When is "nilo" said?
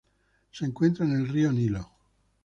1.51-1.91